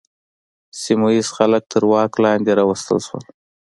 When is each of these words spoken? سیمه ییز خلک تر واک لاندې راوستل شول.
سیمه 0.81 1.07
ییز 1.13 1.27
خلک 1.37 1.63
تر 1.71 1.83
واک 1.89 2.13
لاندې 2.23 2.51
راوستل 2.59 2.97
شول. 3.07 3.23